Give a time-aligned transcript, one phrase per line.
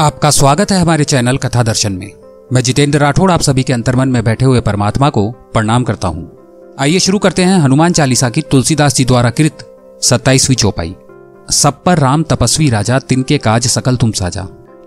[0.00, 2.12] आपका स्वागत है हमारे चैनल कथा दर्शन में।
[2.52, 6.38] मैं जितेंद्र राठौड़ आप सभी के अंतर्मन में बैठे हुए परमात्मा को प्रणाम करता हूँ।
[6.80, 10.94] आइए शुरू करते हैं हनुमान चालीसा की तुलसीदास जी द्वारा कृत सत्ताईसवीं चौपाई।
[11.50, 14.42] सब पर राम तपस्वी राजा, तिनके काज सकल तुम साजा।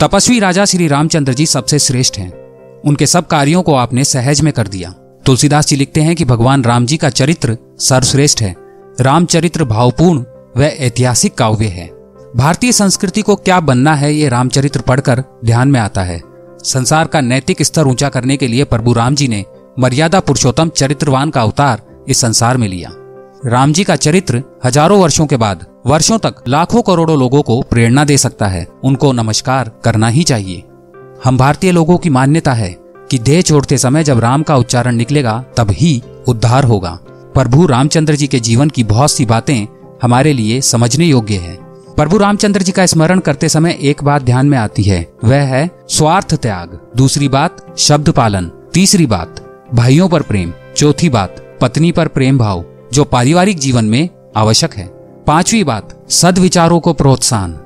[0.00, 2.32] तपस्वी राजा श्री रामचंद्र जी सबसे श्रेष्ठ हैं।
[2.80, 4.90] उनके सब कार्यों को आपने सहज में कर दिया।
[5.26, 8.56] तुलसीदास जी लिखते हैं कि भगवान राम जी का चरित्र सर्वश्रेष्ठ है।
[9.00, 10.24] रामचरित्र भावपूर्ण
[10.56, 11.95] व ऐतिहासिक काव्य है।
[12.36, 16.20] भारतीय संस्कृति को क्या बनना है ये रामचरित्र पढ़कर ध्यान में आता है।
[16.64, 19.44] संसार का नैतिक स्तर ऊँचा करने के लिए प्रभु राम जी ने
[19.78, 22.90] मर्यादा पुरुषोत्तम चरित्रवान का अवतार इस संसार में लिया।
[23.46, 28.04] राम जी का चरित्र हज़ारों वर्षों के बाद, वर्षों तक लाखों करोड़ों लोगों को प्रेरणा
[28.04, 30.62] दे सकता है। उनको नमस्कार करना ही चाहिए।
[31.24, 32.74] हम भारतीय लोगों की मान्यता है
[33.10, 36.98] कि देह छोड़ते समय जब राम का उच्चारण निकलेगा, तब ही उद्धार होगा।
[37.34, 39.66] प्रभु रामचंद्र जी के जीवन की बहुत सी बातें
[40.02, 41.65] हमारे लिए समझने योग्य है।
[41.96, 45.68] प्रभु रामचंद्र जी का स्मरण करते समय एक बात ध्यान में आती है। वह है
[45.88, 49.40] स्वार्थ त्याग, दूसरी बात शब्द पालन, तीसरी बात
[49.74, 54.86] भाइयों पर प्रेम, चौथी बात पत्नी पर प्रेम भाव, जो पारिवारिक जीवन में आवश्यक है।
[55.26, 57.56] पांचवी बात सद विचारों को प्रोत्साहन,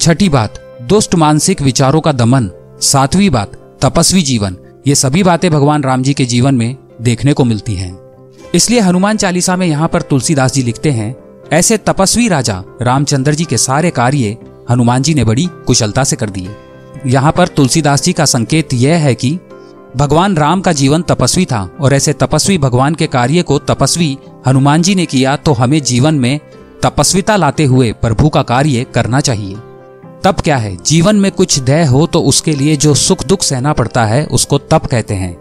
[0.00, 3.52] छठी बात दुष्ट मानसिक विचारों का दमन, सातवीं बात
[3.82, 7.96] तपस्वी जीवन, ये सभी बातें भगवान राम जी के जीवन में देखने को मिलती हैं।
[8.54, 11.14] इसलिए हनुमान चालीसा में यहाँ पर तुलसीदास जी लिखते हैं
[11.52, 14.36] ऐसे तपस्वी राजा रामचंद्र जी के सारे कार्य
[14.70, 16.56] हनुमान जी ने बड़ी कुशलता से कर दिए।
[17.06, 19.38] यहाँ पर तुलसीदास जी का संकेत यह है कि
[19.96, 24.82] भगवान राम का जीवन तपस्वी था और ऐसे तपस्वी भगवान के कार्य को तपस्वी हनुमान
[24.82, 26.40] जी ने किया तो हमें जीवन में
[26.82, 29.54] तपस्विता लाते हुए प्रभु का कार्य करना चाहिए।
[30.24, 30.76] तप क्या है?
[30.76, 34.58] जीवन में कुछ दय हो तो उसके लिए जो सुख दुख सहना पड़ता है, उसको
[34.58, 35.36] तप कहते हैं।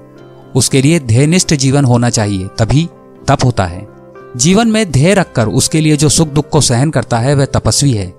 [0.56, 2.90] उसके लिए ध्यनिष्ठ जीवन होना चाहिए, तभी
[3.28, 3.95] तप होता है।
[4.36, 7.92] जीवन में ध्येय रखकर उसके लिए जो सुख दुख को सहन करता है, वह तपस्वी
[7.92, 8.14] है।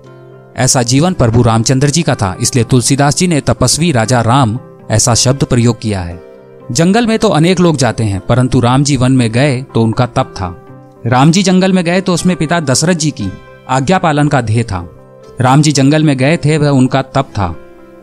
[0.57, 4.59] ऐसा जीवन प्रभु रामचंद्र जी का था, इसलिए तुलसीदास जी ने तपस्वी राजा राम
[4.91, 6.19] ऐसा शब्द प्रयोग किया है।
[6.71, 10.05] जंगल में तो अनेक लोग जाते हैं, परंतु राम जी वन में गए तो उनका
[10.05, 10.65] तप था।
[11.05, 13.31] राम जी जंगल में गए तो उसमें पिता दशरथ जी की
[13.69, 14.89] आज्ञा पालन का ध्येय था।
[15.41, 17.55] राम जी जंगल में गए थे, वह उनका तप था।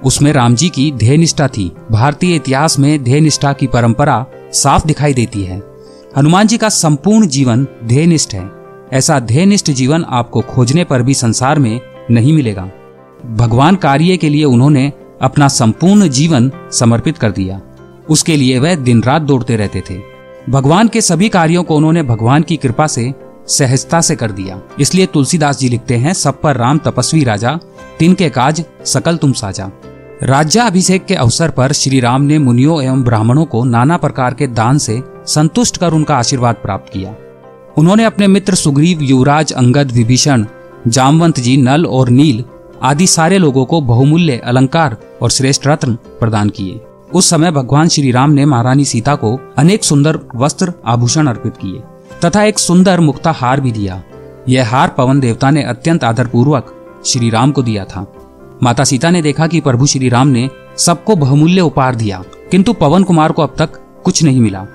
[0.04, 4.86] उसमें राम जी की ध्येय निष्ठा थी। भारतीय इतिहास में ध्येय निष्ठा की परंपरा साफ़
[4.86, 5.73] दिखाई देती है।
[6.18, 8.50] हनुमान जी का संपूर्ण जीवन ध्येयनिष्ठ है।
[8.92, 11.80] ऐसा ध्येयनिष्ठ जीवन आपको खोजने पर भी संसार में
[12.10, 12.70] नहीं मिलेगा।
[13.26, 14.92] भगवान कार्य के लिए उन्होंने
[15.22, 17.60] अपना संपूर्ण जीवन समर्पित कर दिया।
[18.10, 19.98] उसके लिए वह दिन रात दौड़ते रहते थे।
[20.50, 23.14] भगवान के सभी कार्यों को उन्होंने भगवान की कृपा से
[23.48, 27.58] सहजता से कर दिया। इसलिए तुलसीदास जी लिखते हैं, सब पर राम तपस्वी राजा,
[27.98, 29.70] तिन के काज सकल तुम साजा।
[30.22, 34.78] राज्याभिषेक के अवसर पर श्री राम ने मुनियों एवं ब्राह्मणों को नाना प्रकार के दान
[34.78, 37.14] से संतुष्ट कर उनका आशीर्वाद प्राप्त किया।
[37.78, 40.44] उन्होंने अपने मित्र सुग्रीव, युवराज, अंगद, विभीषण,
[40.88, 42.44] जामवंत जी, नल और नील
[42.82, 46.80] आदि सारे लोगों को बहुमूल्य अलंकार और श्रेष्ठ रत्न प्रदान किए।
[47.14, 51.82] उस समय भगवान श्री राम ने महारानी सीता को अनेक सुंदर वस्त्र आभूषण अर्पित किए
[52.24, 54.02] तथा एक सुंदर मुक्ता हार भी दिया।
[54.48, 56.74] यह हार पवन देवता ने अत्यंत आदर पूर्वक
[57.06, 58.06] श्री राम को दिया था।
[58.62, 60.48] माता सीता ने देखा कि प्रभु श्री राम ने
[60.78, 64.66] सबको बहुमूल्य उपहार दिया, किंतु पवन कुमार को अब तक कुछ नहीं मिला।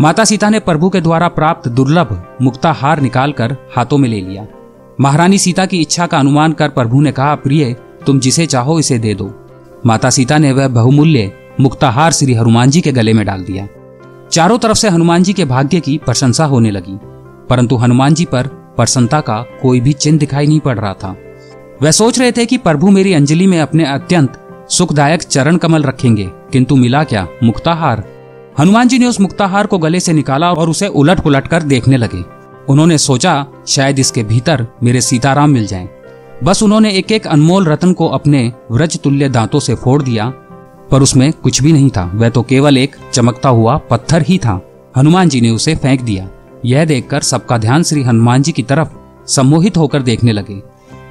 [0.00, 2.10] माता सीता ने प्रभु के द्वारा प्राप्त दुर्लभ
[2.42, 4.46] मुक्ता हार निकालकर हाथों में ले लिया।
[5.00, 7.72] महारानी सीता की इच्छा का अनुमान कर प्रभु ने कहा, प्रिय,
[8.06, 9.30] तुम जिसे चाहो इसे दे दो।
[9.86, 13.66] माता सीता ने वह बहुमूल्य मुक्ताहार श्री हनुमान जी के गले में डाल दिया।
[14.32, 16.98] चारों तरफ़ से हनुमान जी के भाग्य की प्रशंसा होने लगी,
[17.50, 18.46] परंतु हनुमान जी पर
[18.76, 21.14] प्रसन्नता का कोई भी चिन्ह दिखाई नहीं पड़ रहा था।
[21.82, 26.28] वह सोच रहे थे कि प्रभु मेरी अंजलि में अपने अत्यंत सुखदायक चरण कमल रखेंगे,
[26.52, 28.04] किंतु मिला क्या मुक्ताहार
[28.58, 31.96] हनुमान जी ने उस मुक्ताहार को गले से निकाला और उसे उलट पुलट कर देखने
[31.96, 32.24] लगे।
[32.68, 35.88] उन्होंने सोचा, शायद इसके भीतर मेरे सीताराम मिल जाएँ।
[36.44, 40.30] बस उन्होंने एक एक अनमोल रतन को अपने व्रज तुल्य दांतों से फोड़ दिया,
[40.90, 44.60] पर उसमें कुछ भी नहीं था। वह तो केवल एक चमकता हुआ पत्थर ही था।
[44.96, 46.28] हनुमान जी ने उसे फेंक दिया।
[46.64, 48.88] यह देखकर सबका ध्यान श्री हनुमान जी की तरफ़
[49.26, 50.62] सम्मोहित होकर देखने लगे।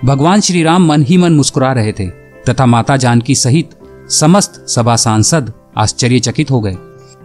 [0.05, 2.07] भगवान श्री राम मन ही मन मुस्कुरा रहे थे,
[2.49, 3.69] तथा माता जानकी सहित
[4.09, 6.77] समस्त सभा सांसद आश्चर्यचकित हो गए।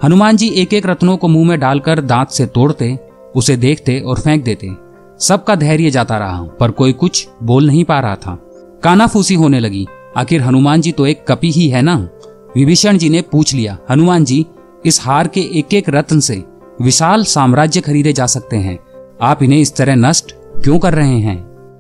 [0.05, 2.99] हनुमान जी एक एक रत्नों को मुँह में डालकर दांत से तोड़ते,
[3.37, 4.71] उसे देखते और फेंक देते।
[5.19, 8.51] सबका धैर्य जाता रहा पर कोई कुछ बोल नहीं पा रहा था।
[8.85, 9.87] कानाफूसी होने लगी।
[10.17, 12.09] आखिर हनुमान जी तो एक कपि ही है ना?
[12.57, 14.47] विभीषण जी ने पूछ लिया, हनुमान जी,
[14.87, 16.45] इस हार के एक एक रत्न से
[16.83, 18.79] विशाल साम्राज्य खरीदे जा सकते हैं।
[19.23, 20.33] आप इन्हें इस तरह नष्ट
[20.65, 21.39] क्यों कर रहे हैं?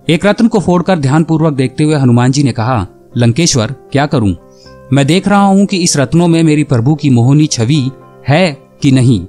[0.08, 4.36] एक रत्न को फोड़कर ध्यानपूर्वक देखते हुए हनुमान जी ने कहा, लंकेश्वर, क्या करूँ?
[4.92, 7.90] मैं देख रहा हूँ कि इस रत्नों में मेरी प्रभु की मोहनी छवि
[8.28, 8.52] है
[8.82, 9.20] कि नहीं?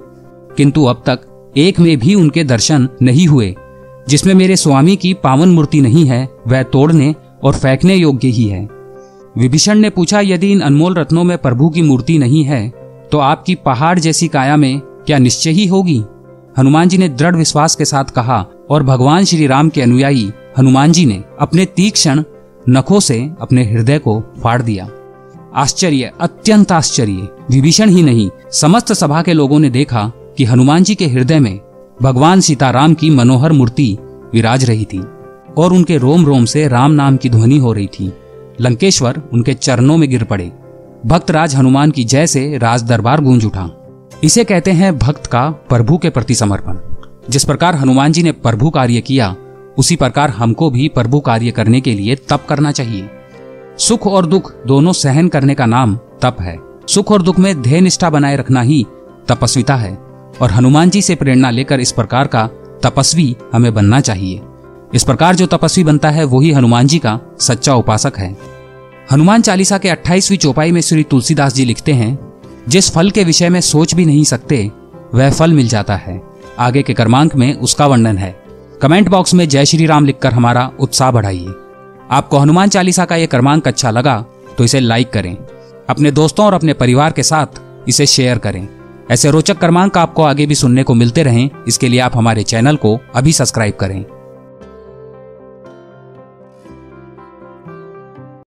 [0.56, 3.54] किंतु अब तक एक में भी उनके दर्शन नहीं हुए,
[4.08, 8.68] जिसमें मेरे स्वामी की पावन मूर्ति नहीं है, वह तोड़ने और फेंकने योग्य ही है।
[9.38, 12.68] विभीषण ने पूछा, यदि इन अनमोल रत्नों में प्रभु की मूर्ति नहीं है
[13.12, 16.02] तो आपकी पहाड़ जैसी काया में क्या निश्चय ही होगी?
[16.58, 20.92] हनुमान जी ने दृढ़ विश्वास के साथ कहा, और भगवान श्री राम के अनुयायी हनुमान
[20.92, 22.22] जी ने अपने तीक्ष्ण
[22.68, 24.88] नखों से अपने हृदय को फाड़ दिया।
[25.56, 30.94] आश्चर्य, अत्यंत आश्चर्य। विभीषण ही नहीं, समस्त सभा के लोगों ने देखा कि हनुमान जी
[30.94, 31.60] के हृदय में
[32.02, 33.98] भगवान सीताराम की मनोहर मूर्ति
[34.34, 35.04] विराज रही थी
[35.58, 38.12] और उनके रोम रोम से राम नाम की ध्वनि हो रही थी।
[38.60, 40.52] लंकेश्वर उनके चरणों में गिर पड़े।
[41.06, 43.70] भक्त राज हनुमान की जय से राज दरबार गूंज उठा।
[44.24, 46.78] इसे कहते हैं भक्त का प्रभु के प्रति समर्पण।
[47.30, 49.36] जिस प्रकार हनुमान जी ने प्रभु कार्य किया,
[49.78, 53.08] उसी प्रकार हमको भी प्रभु कार्य करने के लिए तप करना चाहिए।
[53.78, 56.58] सुख और दुख दोनों सहन करने का नाम तप है।
[56.88, 58.86] सुख और दुख में ध्येय निष्ठा बनाए रखना ही
[59.28, 59.98] तपस्विता है
[60.42, 62.46] और हनुमान जी से प्रेरणा लेकर इस प्रकार का
[62.82, 64.40] तपस्वी हमें बनना चाहिए।
[64.94, 68.36] इस प्रकार जो तपस्वी बनता है, वही हनुमान जी का सच्चा उपासक है।
[69.12, 72.32] हनुमान चालीसा के 28वीं चौपाई में श्री तुलसीदास जी लिखते हैं,
[72.68, 74.72] जिस फल के विषय में सोच भी नहीं सकते,
[75.14, 76.22] वह फल मिल जाता है।
[76.58, 78.42] आगे के क्रमांक में उसका वर्णन है।
[78.82, 81.46] कमेंट बॉक्स में जय श्री राम लिखकर हमारा उत्साह बढ़ाइए।
[82.12, 84.16] आपको हनुमान चालीसा का यह क्रमांक अच्छा लगा
[84.58, 85.36] तो इसे लाइक करें।
[85.90, 88.66] अपने दोस्तों और अपने परिवार के साथ इसे शेयर करें।
[89.10, 92.76] ऐसे रोचक क्रमांक आपको आगे भी सुनने को मिलते रहें, इसके लिए आप हमारे चैनल
[92.76, 94.04] को अभी सब्सक्राइब करें।